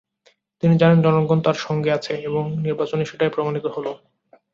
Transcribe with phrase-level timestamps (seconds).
[0.63, 3.91] তিনি জানেন, জনগণ তাঁর সঙ্গে আছে, এবং নির্বাচনে সেটাই প্রমাণিত হলো।